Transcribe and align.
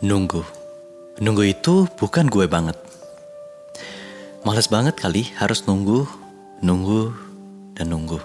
Nunggu. 0.00 0.40
Nunggu 1.20 1.44
itu 1.44 1.84
bukan 2.00 2.32
gue 2.32 2.48
banget. 2.48 2.72
Males 4.48 4.64
banget 4.72 4.96
kali 4.96 5.28
harus 5.36 5.68
nunggu, 5.68 6.08
nunggu, 6.64 7.12
dan 7.76 7.92
nunggu. 7.92 8.16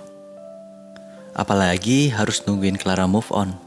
Apalagi 1.35 2.15
harus 2.15 2.47
nungguin 2.47 2.79
Clara 2.79 3.11
move 3.11 3.27
on. 3.35 3.59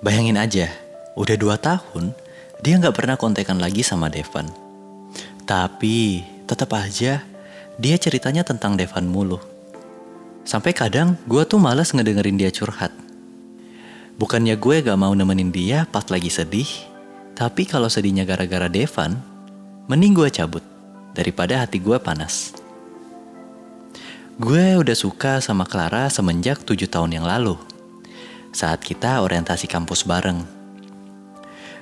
Bayangin 0.00 0.40
aja, 0.40 0.72
udah 1.12 1.36
dua 1.36 1.60
tahun 1.60 2.16
dia 2.64 2.80
nggak 2.80 2.96
pernah 2.96 3.20
kontekan 3.20 3.60
lagi 3.60 3.84
sama 3.84 4.08
Devan. 4.08 4.48
Tapi 5.44 6.24
tetap 6.48 6.72
aja 6.72 7.20
dia 7.76 7.96
ceritanya 8.00 8.48
tentang 8.48 8.80
Devan 8.80 9.12
mulu. 9.12 9.36
Sampai 10.48 10.72
kadang 10.72 11.20
gue 11.28 11.44
tuh 11.44 11.60
males 11.60 11.92
ngedengerin 11.92 12.40
dia 12.40 12.48
curhat. 12.48 13.11
Bukannya 14.22 14.54
gue 14.54 14.86
gak 14.86 14.94
mau 15.02 15.10
nemenin 15.18 15.50
dia 15.50 15.82
pas 15.90 16.06
lagi 16.06 16.30
sedih, 16.30 16.70
tapi 17.34 17.66
kalau 17.66 17.90
sedihnya 17.90 18.22
gara-gara 18.22 18.70
Devan, 18.70 19.18
mending 19.90 20.14
gue 20.14 20.30
cabut 20.30 20.62
daripada 21.10 21.58
hati 21.58 21.82
gue 21.82 21.98
panas. 21.98 22.54
Gue 24.38 24.78
udah 24.78 24.94
suka 24.94 25.42
sama 25.42 25.66
Clara 25.66 26.06
semenjak 26.06 26.62
tujuh 26.62 26.86
tahun 26.86 27.18
yang 27.18 27.26
lalu, 27.26 27.58
saat 28.54 28.78
kita 28.86 29.26
orientasi 29.26 29.66
kampus 29.66 30.06
bareng. 30.06 30.46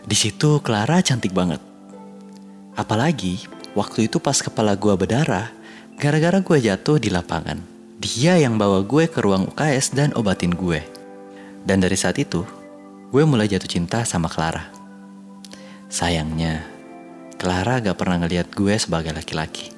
Di 0.09 0.17
situ 0.17 0.65
Clara 0.65 1.05
cantik 1.05 1.37
banget. 1.37 1.61
Apalagi 2.73 3.45
waktu 3.77 4.09
itu 4.09 4.17
pas 4.17 4.41
kepala 4.41 4.81
gue 4.81 4.97
berdarah, 4.97 5.53
gara-gara 6.01 6.41
gue 6.41 6.57
jatuh 6.57 6.97
di 6.97 7.13
lapangan. 7.13 7.61
Dia 8.01 8.41
yang 8.41 8.57
bawa 8.57 8.81
gue 8.81 9.13
ke 9.13 9.21
ruang 9.21 9.45
UKS 9.53 9.93
dan 9.93 10.17
obatin 10.17 10.57
gue. 10.57 11.00
Dan 11.65 11.85
dari 11.85 11.97
saat 11.97 12.17
itu, 12.17 12.45
gue 13.11 13.23
mulai 13.27 13.51
jatuh 13.51 13.69
cinta 13.69 14.07
sama 14.07 14.31
Clara. 14.31 14.71
Sayangnya, 15.91 16.65
Clara 17.41 17.83
gak 17.83 17.99
pernah 17.99 18.23
ngeliat 18.23 18.53
gue 18.55 18.79
sebagai 18.79 19.11
laki-laki. 19.11 19.75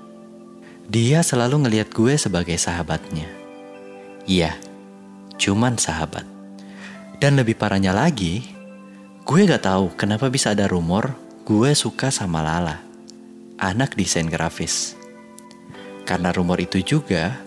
Dia 0.91 1.25
selalu 1.25 1.65
ngeliat 1.67 1.89
gue 1.95 2.15
sebagai 2.19 2.59
sahabatnya. 2.59 3.31
Iya, 4.29 4.55
cuman 5.39 5.79
sahabat. 5.79 6.27
Dan 7.23 7.39
lebih 7.39 7.55
parahnya 7.55 7.95
lagi, 7.95 8.45
gue 9.23 9.41
gak 9.47 9.65
tahu 9.65 9.95
kenapa 9.95 10.27
bisa 10.27 10.53
ada 10.53 10.67
rumor 10.67 11.15
gue 11.43 11.71
suka 11.75 12.11
sama 12.11 12.43
Lala, 12.43 12.83
anak 13.59 13.95
desain 13.99 14.27
grafis. 14.27 14.95
Karena 16.03 16.35
rumor 16.35 16.59
itu 16.59 16.83
juga, 16.83 17.39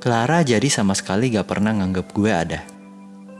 Clara 0.00 0.44
jadi 0.44 0.68
sama 0.68 0.94
sekali 0.94 1.32
gak 1.32 1.48
pernah 1.48 1.74
nganggep 1.74 2.06
gue 2.12 2.30
ada. 2.32 2.75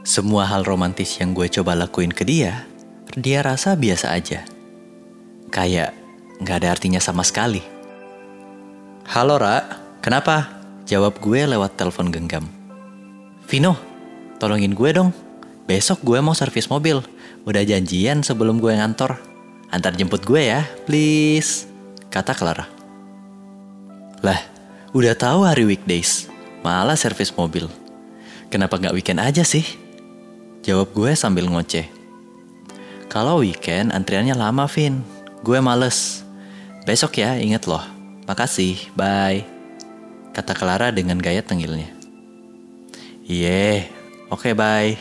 Semua 0.07 0.47
hal 0.47 0.63
romantis 0.63 1.19
yang 1.19 1.35
gue 1.35 1.51
coba 1.51 1.75
lakuin 1.75 2.15
ke 2.15 2.23
dia, 2.23 2.63
dia 3.11 3.43
rasa 3.43 3.75
biasa 3.75 4.15
aja. 4.15 4.47
Kayak 5.51 5.91
gak 6.39 6.63
ada 6.63 6.71
artinya 6.71 7.03
sama 7.03 7.27
sekali. 7.27 7.59
Halo 9.03 9.35
Ra, 9.35 9.67
kenapa? 9.99 10.47
Jawab 10.87 11.19
gue 11.19 11.43
lewat 11.43 11.75
telepon 11.75 12.07
genggam. 12.07 12.47
Vino, 13.51 13.75
tolongin 14.39 14.71
gue 14.71 14.95
dong. 14.95 15.11
Besok 15.67 15.99
gue 16.07 16.23
mau 16.23 16.31
servis 16.31 16.71
mobil. 16.71 17.03
Udah 17.43 17.67
janjian 17.67 18.23
sebelum 18.23 18.63
gue 18.63 18.79
ngantor. 18.79 19.19
Antar 19.75 19.91
jemput 19.99 20.23
gue 20.23 20.39
ya, 20.39 20.63
please. 20.87 21.67
Kata 22.07 22.31
Clara. 22.31 22.63
Lah, 24.23 24.39
udah 24.95 25.19
tahu 25.19 25.43
hari 25.43 25.67
weekdays, 25.67 26.31
malah 26.63 26.95
servis 26.95 27.35
mobil. 27.35 27.67
Kenapa 28.47 28.79
gak 28.79 28.95
weekend 28.95 29.19
aja 29.19 29.43
sih? 29.43 29.86
Jawab 30.67 30.91
gue 30.91 31.15
sambil 31.15 31.47
ngoceh. 31.47 31.87
Kalau 33.07 33.39
weekend 33.39 33.95
antriannya 33.95 34.35
lama, 34.35 34.67
Vin. 34.67 34.99
Gue 35.39 35.63
males. 35.63 36.27
Besok 36.83 37.23
ya, 37.23 37.39
inget 37.39 37.63
loh. 37.71 37.79
Makasih, 38.27 38.91
bye. 38.91 39.47
Kata 40.35 40.51
Clara 40.51 40.91
dengan 40.91 41.23
gaya 41.23 41.39
tengilnya. 41.39 41.87
Iye, 43.23 43.87
oke 44.27 44.51
okay, 44.51 44.53
bye. 44.53 44.99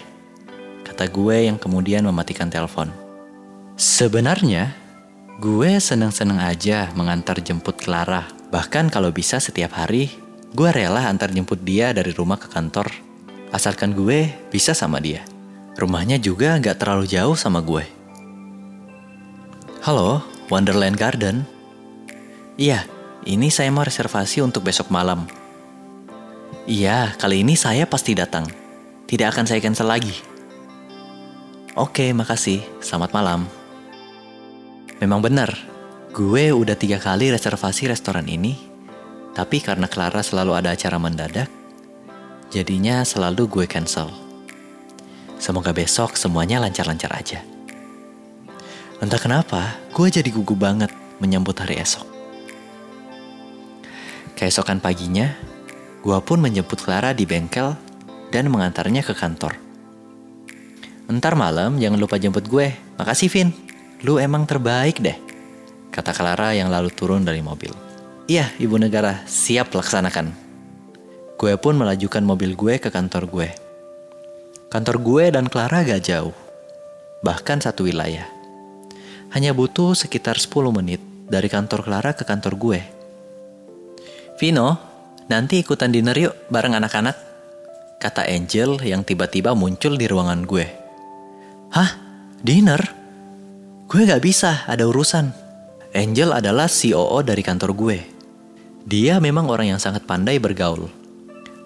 Kata 0.86 1.10
gue 1.10 1.50
yang 1.50 1.58
kemudian 1.58 2.06
mematikan 2.06 2.46
telepon. 2.46 2.94
Sebenarnya, 3.74 4.70
gue 5.42 5.82
seneng-seneng 5.82 6.46
aja 6.46 6.94
mengantar 6.94 7.42
jemput 7.42 7.74
Clara. 7.74 8.22
Bahkan 8.54 8.86
kalau 8.94 9.10
bisa 9.10 9.42
setiap 9.42 9.74
hari, 9.74 10.14
gue 10.54 10.68
rela 10.70 11.10
antar 11.10 11.34
jemput 11.34 11.58
dia 11.66 11.90
dari 11.90 12.14
rumah 12.14 12.38
ke 12.38 12.46
kantor. 12.46 12.86
Asalkan 13.50 13.98
gue 13.98 14.30
bisa 14.54 14.70
sama 14.70 15.02
dia. 15.02 15.26
Rumahnya 15.76 16.16
juga 16.16 16.56
gak 16.56 16.80
terlalu 16.80 17.04
jauh 17.04 17.36
sama 17.36 17.60
gue. 17.60 17.84
Halo, 19.84 20.24
Wonderland 20.48 20.96
Garden. 20.96 21.44
Iya, 22.56 22.88
ini 23.28 23.52
saya 23.52 23.68
mau 23.68 23.84
reservasi 23.84 24.40
untuk 24.40 24.64
besok 24.64 24.88
malam. 24.88 25.28
Iya, 26.64 27.12
kali 27.20 27.44
ini 27.44 27.60
saya 27.60 27.84
pasti 27.84 28.16
datang. 28.16 28.48
Tidak 29.04 29.28
akan 29.28 29.44
saya 29.44 29.60
cancel 29.60 29.92
lagi. 29.92 30.16
Oke, 31.76 32.08
makasih. 32.16 32.64
Selamat 32.80 33.12
malam. 33.12 33.44
Memang 34.96 35.20
benar, 35.20 35.52
gue 36.16 36.56
udah 36.56 36.72
tiga 36.72 36.96
kali 36.96 37.28
reservasi 37.28 37.92
restoran 37.92 38.24
ini, 38.24 38.56
tapi 39.36 39.60
karena 39.60 39.84
Clara 39.84 40.24
selalu 40.24 40.56
ada 40.56 40.72
acara 40.72 40.96
mendadak, 40.96 41.52
jadinya 42.48 43.04
selalu 43.04 43.44
gue 43.44 43.66
cancel. 43.68 44.25
Semoga 45.36 45.70
besok 45.76 46.16
semuanya 46.16 46.58
lancar-lancar 46.58 47.12
aja. 47.12 47.40
Entah 48.96 49.20
kenapa, 49.20 49.76
gue 49.92 50.08
jadi 50.08 50.28
gugup 50.32 50.56
banget 50.56 50.88
menyambut 51.20 51.52
hari 51.60 51.76
esok. 51.76 52.08
Keesokan 54.36 54.80
paginya, 54.80 55.36
gue 56.00 56.18
pun 56.24 56.40
menjemput 56.40 56.80
Clara 56.80 57.12
di 57.12 57.28
bengkel 57.28 57.76
dan 58.32 58.48
mengantarnya 58.48 59.04
ke 59.04 59.12
kantor. 59.12 59.56
Ntar 61.06 61.38
malam 61.38 61.78
jangan 61.78 62.00
lupa 62.00 62.16
jemput 62.16 62.48
gue. 62.48 62.72
Makasih 62.96 63.28
Vin, 63.30 63.48
lu 64.02 64.16
emang 64.16 64.48
terbaik 64.48 64.98
deh. 65.00 65.16
Kata 65.92 66.12
Clara 66.16 66.56
yang 66.56 66.72
lalu 66.72 66.88
turun 66.92 67.24
dari 67.24 67.44
mobil. 67.44 67.72
Iya, 68.26 68.50
ibu 68.58 68.74
negara, 68.74 69.22
siap 69.28 69.70
laksanakan. 69.70 70.34
Gue 71.36 71.54
pun 71.60 71.76
melajukan 71.76 72.24
mobil 72.24 72.56
gue 72.56 72.80
ke 72.80 72.88
kantor 72.88 73.28
gue. 73.28 73.65
Kantor 74.66 74.98
gue 74.98 75.24
dan 75.30 75.46
Clara 75.46 75.86
gak 75.86 76.02
jauh, 76.10 76.34
bahkan 77.22 77.62
satu 77.62 77.86
wilayah. 77.86 78.26
Hanya 79.30 79.54
butuh 79.54 79.94
sekitar 79.94 80.42
10 80.42 80.50
menit 80.74 80.98
dari 81.30 81.46
kantor 81.46 81.86
Clara 81.86 82.10
ke 82.18 82.26
kantor 82.26 82.58
gue. 82.58 82.80
Vino, 84.42 84.74
nanti 85.30 85.62
ikutan 85.62 85.94
dinner 85.94 86.18
yuk 86.18 86.34
bareng 86.50 86.74
anak-anak, 86.82 87.14
kata 88.02 88.26
Angel 88.26 88.82
yang 88.82 89.06
tiba-tiba 89.06 89.54
muncul 89.54 89.94
di 89.94 90.10
ruangan 90.10 90.42
gue. 90.42 90.66
Hah? 91.70 91.90
Dinner? 92.42 92.82
Gue 93.86 94.02
gak 94.02 94.22
bisa, 94.22 94.66
ada 94.66 94.82
urusan. 94.82 95.30
Angel 95.94 96.34
adalah 96.34 96.66
COO 96.66 97.22
dari 97.22 97.46
kantor 97.46 97.70
gue. 97.70 97.98
Dia 98.82 99.22
memang 99.22 99.46
orang 99.46 99.78
yang 99.78 99.80
sangat 99.80 100.02
pandai 100.10 100.42
bergaul 100.42 101.06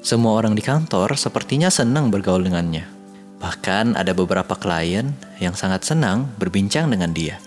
semua 0.00 0.32
orang 0.32 0.56
di 0.56 0.64
kantor 0.64 1.12
sepertinya 1.12 1.68
senang 1.68 2.08
bergaul 2.08 2.40
dengannya. 2.40 2.99
Bahkan 3.40 3.96
ada 3.96 4.12
beberapa 4.12 4.52
klien 4.52 5.16
yang 5.40 5.56
sangat 5.56 5.88
senang 5.88 6.28
berbincang 6.36 6.92
dengan 6.92 7.10
dia. 7.16 7.40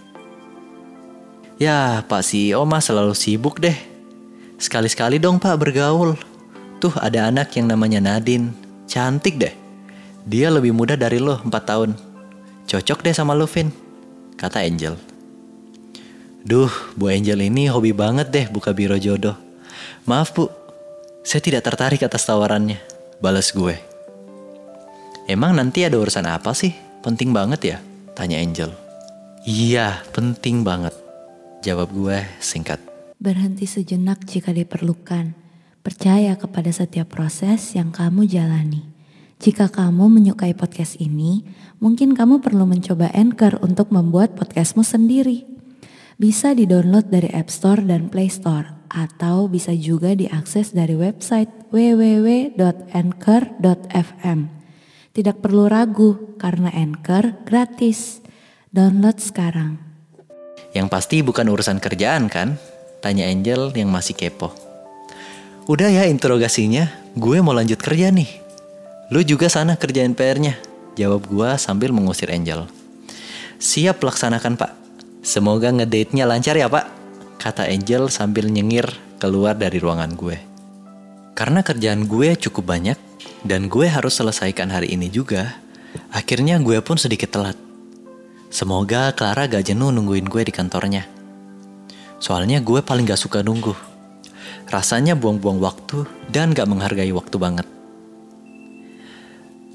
Ya, 1.62 2.02
Pak 2.10 2.26
CEO 2.26 2.66
mah 2.66 2.82
selalu 2.82 3.14
sibuk 3.14 3.62
deh. 3.62 3.78
Sekali-sekali 4.58 5.22
dong 5.22 5.38
Pak 5.38 5.54
bergaul. 5.62 6.18
Tuh 6.82 6.92
ada 6.98 7.30
anak 7.30 7.54
yang 7.54 7.70
namanya 7.70 8.02
Nadine. 8.02 8.52
Cantik 8.90 9.38
deh. 9.38 9.54
Dia 10.26 10.50
lebih 10.50 10.74
muda 10.74 10.98
dari 10.98 11.22
lo 11.22 11.38
4 11.46 11.54
tahun. 11.62 11.94
Cocok 12.66 13.00
deh 13.06 13.14
sama 13.14 13.38
lo, 13.38 13.46
Vin. 13.46 13.70
Kata 14.34 14.66
Angel. 14.66 14.98
Duh, 16.44 16.74
Bu 16.98 17.08
Angel 17.08 17.40
ini 17.48 17.72
hobi 17.72 17.96
banget 17.96 18.28
deh 18.34 18.46
buka 18.52 18.76
biro 18.76 19.00
jodoh. 19.00 19.38
Maaf 20.04 20.36
Bu, 20.36 20.52
saya 21.24 21.40
tidak 21.40 21.64
tertarik 21.64 22.04
atas 22.04 22.28
tawarannya, 22.28 22.82
balas 23.24 23.56
gue. 23.56 23.93
Emang 25.24 25.56
nanti 25.56 25.88
ada 25.88 25.96
urusan 25.96 26.28
apa 26.28 26.52
sih? 26.52 26.76
Penting 27.00 27.32
banget 27.32 27.62
ya? 27.64 27.78
Tanya 28.12 28.44
Angel. 28.44 28.76
Iya, 29.48 30.04
penting 30.12 30.68
banget. 30.68 30.92
Jawab 31.64 31.96
gue 31.96 32.28
singkat. 32.44 32.84
Berhenti 33.24 33.64
sejenak 33.64 34.28
jika 34.28 34.52
diperlukan. 34.52 35.32
Percaya 35.80 36.36
kepada 36.36 36.76
setiap 36.76 37.16
proses 37.16 37.72
yang 37.72 37.96
kamu 37.96 38.28
jalani. 38.28 38.84
Jika 39.40 39.72
kamu 39.72 40.12
menyukai 40.12 40.52
podcast 40.60 41.00
ini, 41.00 41.48
mungkin 41.80 42.20
kamu 42.20 42.44
perlu 42.44 42.68
mencoba 42.68 43.08
Anchor 43.16 43.64
untuk 43.64 43.96
membuat 43.96 44.36
podcastmu 44.36 44.84
sendiri. 44.84 45.48
Bisa 46.20 46.52
di-download 46.52 47.08
dari 47.08 47.32
App 47.32 47.48
Store 47.48 47.80
dan 47.80 48.12
Play 48.12 48.28
Store, 48.28 48.88
atau 48.92 49.48
bisa 49.48 49.72
juga 49.72 50.16
diakses 50.16 50.76
dari 50.76 51.00
website 51.00 51.50
www.anchor.fm. 51.72 52.64
Tidak 55.14 55.46
perlu 55.46 55.70
ragu, 55.70 56.34
karena 56.42 56.74
Anchor 56.74 57.46
gratis. 57.46 58.26
Download 58.74 59.14
sekarang. 59.22 59.78
Yang 60.74 60.88
pasti 60.90 61.22
bukan 61.22 61.54
urusan 61.54 61.78
kerjaan 61.78 62.26
kan? 62.34 62.58
Tanya 62.98 63.30
Angel 63.30 63.70
yang 63.78 63.94
masih 63.94 64.18
kepo. 64.18 64.50
Udah 65.70 65.94
ya 65.94 66.10
interogasinya, 66.10 66.90
gue 67.14 67.38
mau 67.46 67.54
lanjut 67.54 67.78
kerja 67.78 68.10
nih. 68.10 68.26
Lu 69.14 69.22
juga 69.22 69.54
sana 69.54 69.78
kerjain 69.78 70.18
PR-nya. 70.18 70.58
Jawab 70.98 71.30
gua 71.30 71.62
sambil 71.62 71.94
mengusir 71.94 72.34
Angel. 72.34 72.66
Siap 73.62 74.02
laksanakan 74.02 74.58
pak. 74.58 74.74
Semoga 75.22 75.70
ngedate-nya 75.70 76.26
lancar 76.26 76.58
ya 76.58 76.66
pak. 76.66 76.90
Kata 77.38 77.70
Angel 77.70 78.10
sambil 78.10 78.50
nyengir 78.50 78.90
keluar 79.22 79.54
dari 79.54 79.78
ruangan 79.78 80.18
gue. 80.18 80.42
Karena 81.38 81.62
kerjaan 81.62 82.10
gue 82.10 82.34
cukup 82.34 82.66
banyak 82.66 83.13
dan 83.44 83.68
gue 83.68 83.88
harus 83.92 84.16
selesaikan 84.16 84.72
hari 84.72 84.96
ini 84.96 85.12
juga, 85.12 85.60
akhirnya 86.16 86.60
gue 86.64 86.80
pun 86.80 86.96
sedikit 86.96 87.32
telat. 87.36 87.60
Semoga 88.48 89.12
Clara 89.12 89.52
gak 89.52 89.68
jenuh 89.68 89.92
nungguin 89.92 90.32
gue 90.32 90.48
di 90.48 90.54
kantornya. 90.56 91.04
Soalnya 92.24 92.64
gue 92.64 92.80
paling 92.80 93.04
gak 93.04 93.20
suka 93.20 93.44
nunggu. 93.44 93.76
Rasanya 94.72 95.20
buang-buang 95.20 95.60
waktu 95.60 96.08
dan 96.32 96.56
gak 96.56 96.72
menghargai 96.72 97.12
waktu 97.12 97.36
banget. 97.36 97.68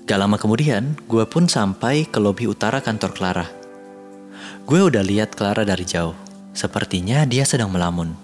Gak 0.09 0.17
lama 0.17 0.41
kemudian, 0.41 0.97
gue 1.05 1.29
pun 1.29 1.45
sampai 1.45 2.09
ke 2.09 2.17
lobi 2.17 2.49
utara 2.49 2.81
kantor 2.81 3.13
Clara. 3.13 3.47
Gue 4.65 4.81
udah 4.81 5.05
lihat 5.05 5.37
Clara 5.37 5.69
dari 5.69 5.85
jauh. 5.85 6.17
Sepertinya 6.57 7.29
dia 7.29 7.45
sedang 7.45 7.69
melamun. 7.69 8.17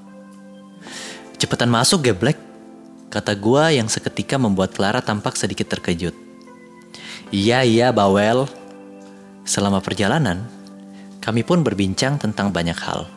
Cepetan 1.36 1.68
masuk 1.68 2.00
geblek, 2.00 2.40
kata 3.10 3.36
gue 3.36 3.80
yang 3.80 3.88
seketika 3.90 4.38
membuat 4.38 4.76
Clara 4.76 5.00
tampak 5.00 5.34
sedikit 5.34 5.72
terkejut. 5.72 6.14
Iya, 7.34 7.66
iya, 7.66 7.88
bawel. 7.90 8.46
Selama 9.44 9.82
perjalanan, 9.82 10.44
kami 11.20 11.42
pun 11.42 11.60
berbincang 11.64 12.16
tentang 12.20 12.52
banyak 12.52 12.76
hal. 12.78 13.08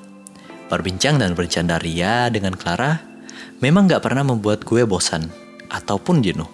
Berbincang 0.68 1.20
dan 1.20 1.36
bercanda 1.38 1.80
ria 1.80 2.28
dengan 2.28 2.56
Clara 2.56 3.00
memang 3.64 3.88
gak 3.88 4.04
pernah 4.04 4.28
membuat 4.28 4.68
gue 4.68 4.84
bosan 4.84 5.32
ataupun 5.72 6.20
jenuh. 6.20 6.50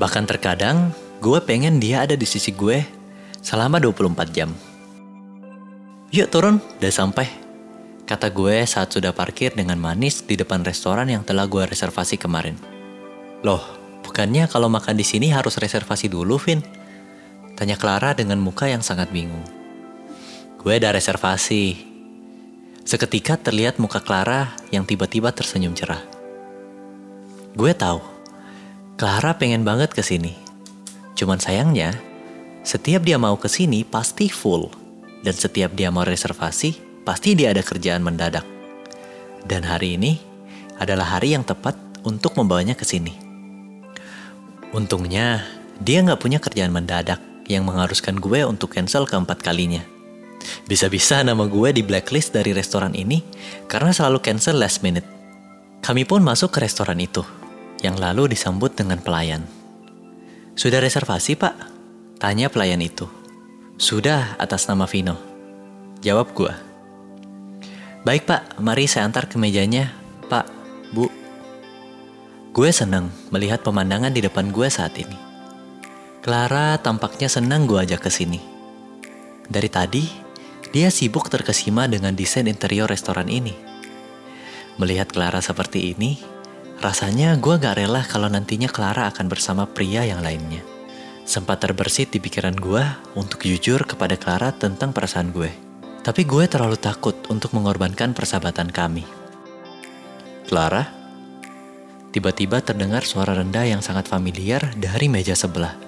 Bahkan 0.00 0.24
terkadang 0.24 0.96
Gue 1.20 1.36
pengen 1.44 1.76
dia 1.76 2.08
ada 2.08 2.16
di 2.16 2.24
sisi 2.24 2.48
gue 2.48 2.80
selama 3.44 3.76
24 3.76 4.32
jam. 4.32 4.48
Yuk 6.16 6.32
turun, 6.32 6.56
udah 6.80 6.88
sampai. 6.88 7.28
Kata 8.08 8.32
gue 8.32 8.64
saat 8.64 8.88
sudah 8.88 9.12
parkir 9.12 9.52
dengan 9.52 9.76
manis 9.76 10.24
di 10.24 10.32
depan 10.32 10.64
restoran 10.64 11.12
yang 11.12 11.20
telah 11.20 11.44
gue 11.44 11.68
reservasi 11.68 12.16
kemarin. 12.16 12.69
Loh, 13.40 13.64
bukannya 14.04 14.44
kalau 14.52 14.68
makan 14.68 15.00
di 15.00 15.04
sini 15.06 15.32
harus 15.32 15.56
reservasi 15.56 16.12
dulu, 16.12 16.36
Vin? 16.36 16.60
Tanya 17.56 17.76
Clara 17.80 18.12
dengan 18.12 18.36
muka 18.36 18.68
yang 18.68 18.84
sangat 18.84 19.08
bingung. 19.08 19.44
Gue 20.60 20.76
udah 20.76 20.92
reservasi. 20.92 21.88
Seketika 22.84 23.40
terlihat 23.40 23.80
muka 23.80 24.04
Clara 24.04 24.52
yang 24.68 24.84
tiba-tiba 24.84 25.32
tersenyum 25.32 25.72
cerah. 25.72 26.04
Gue 27.56 27.72
tahu, 27.72 28.00
Clara 29.00 29.32
pengen 29.40 29.64
banget 29.64 29.96
ke 29.96 30.04
sini. 30.04 30.36
Cuman 31.16 31.40
sayangnya, 31.40 31.96
setiap 32.60 33.00
dia 33.04 33.16
mau 33.16 33.40
ke 33.40 33.48
sini 33.48 33.88
pasti 33.88 34.28
full. 34.28 34.68
Dan 35.20 35.32
setiap 35.36 35.72
dia 35.76 35.88
mau 35.92 36.04
reservasi, 36.04 37.04
pasti 37.04 37.36
dia 37.36 37.52
ada 37.56 37.64
kerjaan 37.64 38.04
mendadak. 38.04 38.44
Dan 39.44 39.64
hari 39.64 39.96
ini 39.96 40.20
adalah 40.80 41.16
hari 41.16 41.36
yang 41.36 41.44
tepat 41.44 41.76
untuk 42.04 42.36
membawanya 42.36 42.72
ke 42.76 42.84
sini. 42.84 43.29
Untungnya, 44.70 45.42
dia 45.82 45.98
nggak 45.98 46.22
punya 46.22 46.38
kerjaan 46.38 46.70
mendadak 46.70 47.18
yang 47.50 47.66
mengharuskan 47.66 48.14
gue 48.22 48.46
untuk 48.46 48.70
cancel 48.70 49.02
keempat 49.02 49.42
kalinya. 49.42 49.82
Bisa-bisa 50.70 51.20
nama 51.26 51.50
gue 51.50 51.74
di 51.74 51.82
blacklist 51.82 52.30
dari 52.30 52.54
restoran 52.54 52.94
ini 52.94 53.20
karena 53.66 53.90
selalu 53.90 54.22
cancel 54.22 54.62
last 54.62 54.86
minute. 54.86 55.04
Kami 55.82 56.06
pun 56.06 56.22
masuk 56.22 56.54
ke 56.54 56.62
restoran 56.62 57.02
itu, 57.02 57.26
yang 57.82 57.98
lalu 57.98 58.30
disambut 58.30 58.76
dengan 58.78 59.02
pelayan. 59.02 59.42
Sudah 60.54 60.78
reservasi 60.78 61.34
pak? 61.34 61.56
Tanya 62.20 62.52
pelayan 62.52 62.84
itu. 62.84 63.08
Sudah 63.80 64.36
atas 64.36 64.68
nama 64.68 64.84
Vino. 64.84 65.16
Jawab 66.04 66.30
gua. 66.36 66.52
Baik 68.04 68.28
pak, 68.28 68.60
mari 68.60 68.86
saya 68.86 69.08
antar 69.08 69.26
ke 69.26 69.40
mejanya. 69.40 69.92
Pak, 70.28 70.46
bu. 70.92 71.08
Gue 72.50 72.70
senang 72.74 73.14
melihat 73.30 73.62
pemandangan 73.62 74.10
di 74.10 74.20
depan 74.20 74.50
gue 74.50 74.66
saat 74.66 74.98
ini. 74.98 75.16
Clara 76.20 76.76
tampaknya 76.82 77.30
senang 77.30 77.64
gue 77.64 77.78
ajak 77.80 78.06
ke 78.06 78.10
sini. 78.10 78.42
Dari 79.46 79.70
tadi, 79.70 80.04
dia 80.70 80.90
sibuk 80.92 81.30
terkesima 81.30 81.86
dengan 81.86 82.14
desain 82.14 82.46
interior 82.46 82.90
restoran 82.90 83.30
ini. 83.30 83.54
Melihat 84.78 85.10
Clara 85.10 85.38
seperti 85.38 85.94
ini, 85.94 86.18
Rasanya 86.80 87.36
gue 87.36 87.60
gak 87.60 87.76
rela 87.76 88.00
kalau 88.08 88.32
nantinya 88.32 88.64
Clara 88.64 89.12
akan 89.12 89.28
bersama 89.28 89.68
pria 89.68 90.00
yang 90.00 90.24
lainnya. 90.24 90.64
Sempat 91.28 91.60
terbersit 91.60 92.08
di 92.08 92.24
pikiran 92.24 92.56
gue 92.56 92.80
untuk 93.20 93.44
jujur 93.44 93.84
kepada 93.84 94.16
Clara 94.16 94.48
tentang 94.56 94.96
perasaan 94.96 95.28
gue. 95.28 95.52
Tapi 96.00 96.24
gue 96.24 96.48
terlalu 96.48 96.80
takut 96.80 97.12
untuk 97.28 97.52
mengorbankan 97.52 98.16
persahabatan 98.16 98.72
kami. 98.72 99.04
Clara? 100.48 100.99
Tiba-tiba 102.10 102.58
terdengar 102.62 103.06
suara 103.06 103.38
rendah 103.38 103.66
yang 103.66 103.82
sangat 103.82 104.10
familiar 104.10 104.74
dari 104.74 105.06
meja 105.06 105.34
sebelah. 105.38 105.78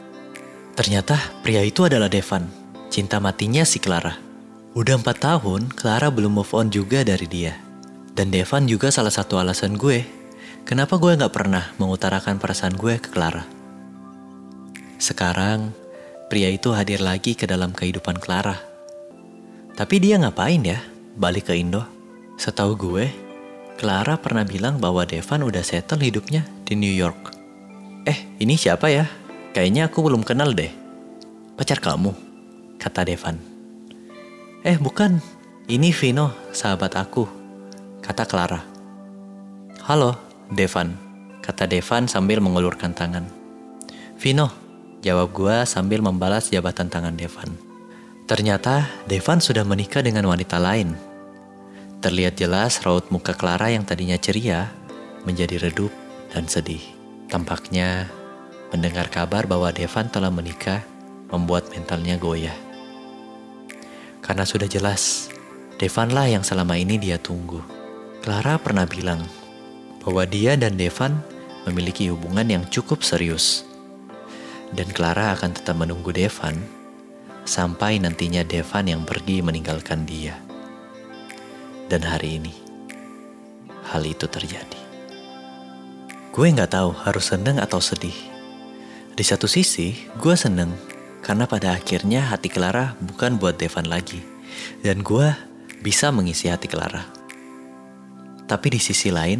Ternyata 0.79 1.19
pria 1.43 1.61
itu 1.67 1.85
adalah 1.85 2.07
Devan, 2.07 2.47
cinta 2.89 3.19
matinya 3.19 3.67
si 3.67 3.83
Clara. 3.83 4.17
Udah 4.73 4.97
empat 5.03 5.19
tahun, 5.21 5.75
Clara 5.75 6.09
belum 6.09 6.39
move 6.39 6.53
on 6.55 6.71
juga 6.71 7.03
dari 7.03 7.27
dia. 7.27 7.59
Dan 8.15 8.31
Devan 8.31 8.71
juga 8.71 8.93
salah 8.95 9.13
satu 9.13 9.41
alasan 9.41 9.75
gue 9.77 10.23
Kenapa 10.63 10.95
gue 10.95 11.19
gak 11.19 11.35
pernah 11.35 11.75
mengutarakan 11.83 12.39
perasaan 12.39 12.79
gue 12.79 13.03
ke 13.03 13.11
Clara? 13.11 13.43
Sekarang, 14.95 15.75
pria 16.31 16.47
itu 16.55 16.71
hadir 16.71 17.03
lagi 17.03 17.35
ke 17.35 17.51
dalam 17.51 17.75
kehidupan 17.75 18.23
Clara. 18.23 18.63
Tapi 19.75 19.99
dia 19.99 20.23
ngapain 20.23 20.63
ya 20.63 20.79
balik 21.19 21.51
ke 21.51 21.59
Indo? 21.59 21.83
Setahu 22.39 22.79
gue, 22.79 23.11
Clara 23.83 24.15
pernah 24.15 24.47
bilang 24.47 24.79
bahwa 24.79 25.03
Devan 25.03 25.43
udah 25.43 25.59
settle 25.67 26.07
hidupnya 26.07 26.47
di 26.63 26.79
New 26.79 26.95
York. 26.95 27.35
Eh, 28.07 28.39
ini 28.39 28.55
siapa 28.55 28.87
ya? 28.87 29.11
Kayaknya 29.51 29.91
aku 29.91 30.07
belum 30.07 30.23
kenal 30.23 30.55
deh. 30.55 30.71
Pacar 31.59 31.83
kamu, 31.83 32.15
kata 32.79 33.03
Devan. 33.03 33.43
Eh, 34.63 34.79
bukan. 34.79 35.19
Ini 35.67 35.91
Vino, 35.91 36.31
sahabat 36.55 36.95
aku, 36.95 37.27
kata 38.07 38.23
Clara. 38.23 38.63
Halo, 39.83 40.15
Devan, 40.47 40.95
kata 41.43 41.67
Devan 41.67 42.07
sambil 42.07 42.39
mengulurkan 42.39 42.95
tangan. 42.95 43.27
Vino, 44.15 44.47
jawab 45.03 45.35
gua 45.35 45.67
sambil 45.67 45.99
membalas 45.99 46.55
jabatan 46.55 46.87
tangan 46.87 47.19
Devan. 47.19 47.51
Ternyata 48.31 48.87
Devan 49.11 49.43
sudah 49.43 49.67
menikah 49.67 50.07
dengan 50.07 50.31
wanita 50.31 50.63
lain. 50.63 51.12
Terlihat 52.03 52.35
jelas 52.35 52.83
raut 52.83 53.07
muka 53.15 53.31
Clara 53.31 53.71
yang 53.71 53.87
tadinya 53.87 54.19
ceria 54.19 54.75
menjadi 55.23 55.63
redup 55.63 55.95
dan 56.35 56.51
sedih. 56.51 56.83
Tampaknya 57.31 58.11
mendengar 58.75 59.07
kabar 59.07 59.47
bahwa 59.47 59.71
Devan 59.71 60.11
telah 60.11 60.35
menikah 60.35 60.83
membuat 61.31 61.71
mentalnya 61.71 62.19
goyah. 62.19 62.59
Karena 64.19 64.43
sudah 64.43 64.67
jelas, 64.67 65.31
Devanlah 65.79 66.27
yang 66.27 66.43
selama 66.43 66.75
ini 66.75 66.99
dia 66.99 67.23
tunggu. 67.23 67.63
Clara 68.19 68.59
pernah 68.59 68.83
bilang 68.83 69.23
bahwa 70.03 70.27
dia 70.27 70.59
dan 70.59 70.75
Devan 70.75 71.23
memiliki 71.71 72.11
hubungan 72.11 72.51
yang 72.51 72.67
cukup 72.67 73.07
serius. 73.07 73.63
Dan 74.75 74.91
Clara 74.91 75.39
akan 75.39 75.55
tetap 75.55 75.79
menunggu 75.79 76.11
Devan 76.11 76.59
sampai 77.47 78.03
nantinya 78.03 78.43
Devan 78.43 78.91
yang 78.91 79.07
pergi 79.07 79.39
meninggalkan 79.39 80.03
dia. 80.03 80.35
Dan 81.89 82.07
hari 82.07 82.43
ini, 82.43 82.53
hal 83.91 84.03
itu 84.07 84.29
terjadi. 84.29 84.81
Gue 86.33 86.49
nggak 86.49 86.73
tahu 86.73 86.91
harus 87.05 87.29
seneng 87.29 87.61
atau 87.61 87.81
sedih. 87.83 88.17
Di 89.13 89.21
satu 89.21 89.45
sisi, 89.45 89.93
gue 90.17 90.33
seneng 90.33 90.73
Karena 91.23 91.47
pada 91.47 91.79
akhirnya 91.79 92.35
hati 92.35 92.51
Clara 92.51 92.99
bukan 92.99 93.39
buat 93.39 93.55
Devan 93.55 93.87
lagi. 93.87 94.19
Dan 94.83 95.07
gue 95.07 95.31
bisa 95.79 96.11
mengisi 96.11 96.51
hati 96.51 96.67
Clara. 96.67 97.07
Tapi 98.51 98.67
di 98.75 98.83
sisi 98.83 99.15
lain, 99.15 99.39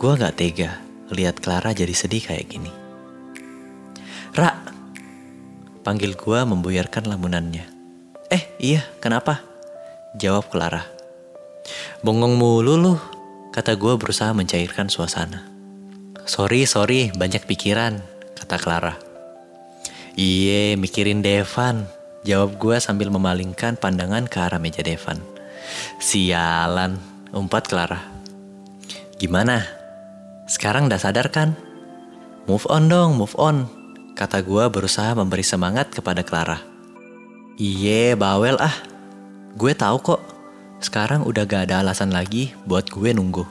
gue 0.00 0.12
gak 0.16 0.40
tega 0.40 0.80
lihat 1.12 1.44
Clara 1.44 1.76
jadi 1.76 1.92
sedih 1.92 2.24
kayak 2.24 2.48
gini. 2.48 2.72
Ra, 4.32 4.56
panggil 5.84 6.16
gue 6.16 6.40
membuyarkan 6.40 7.04
lamunannya. 7.04 7.68
Eh 8.32 8.56
iya, 8.56 8.80
kenapa? 9.04 9.44
Jawab 10.16 10.48
Clara. 10.48 10.97
Bongong 12.00 12.38
mulu 12.38 12.74
lu, 12.78 12.94
kata 13.50 13.74
gue 13.74 13.94
berusaha 13.98 14.30
mencairkan 14.36 14.86
suasana. 14.86 15.48
Sorry, 16.28 16.68
sorry, 16.68 17.10
banyak 17.16 17.48
pikiran, 17.48 18.04
kata 18.36 18.56
Clara. 18.60 18.94
Iye, 20.18 20.76
mikirin 20.76 21.24
Devan, 21.24 21.88
jawab 22.26 22.58
gue 22.58 22.76
sambil 22.82 23.08
memalingkan 23.08 23.78
pandangan 23.80 24.28
ke 24.28 24.38
arah 24.42 24.60
meja 24.60 24.84
Devan. 24.84 25.18
Sialan, 25.98 27.00
umpat 27.32 27.66
Clara. 27.66 28.02
Gimana? 29.16 29.64
Sekarang 30.46 30.86
udah 30.86 31.00
sadar 31.00 31.32
kan? 31.32 31.58
Move 32.48 32.64
on 32.72 32.88
dong, 32.88 33.18
move 33.18 33.34
on, 33.36 33.68
kata 34.16 34.40
gue 34.42 34.64
berusaha 34.72 35.12
memberi 35.12 35.44
semangat 35.44 35.92
kepada 35.92 36.24
Clara. 36.24 36.60
Iye, 37.58 38.14
bawel 38.14 38.54
ah. 38.62 38.74
Gue 39.58 39.74
tahu 39.74 39.98
kok, 39.98 40.20
sekarang 40.78 41.26
udah 41.26 41.42
gak 41.42 41.70
ada 41.70 41.82
alasan 41.82 42.14
lagi 42.14 42.54
buat 42.66 42.86
gue 42.86 43.10
nunggu. 43.10 43.42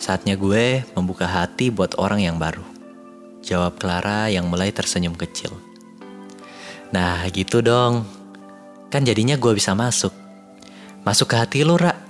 Saatnya 0.00 0.36
gue 0.36 0.84
membuka 0.96 1.24
hati 1.24 1.72
buat 1.72 1.96
orang 1.96 2.20
yang 2.20 2.36
baru. 2.36 2.64
Jawab 3.44 3.76
Clara 3.76 4.28
yang 4.32 4.48
mulai 4.48 4.72
tersenyum 4.72 5.16
kecil. 5.16 5.52
Nah 6.92 7.24
gitu 7.32 7.60
dong. 7.60 8.08
Kan 8.88 9.04
jadinya 9.04 9.36
gue 9.36 9.52
bisa 9.52 9.72
masuk. 9.76 10.12
Masuk 11.04 11.32
ke 11.32 11.36
hati 11.36 11.60
lu, 11.64 11.76
Ra. 11.76 12.03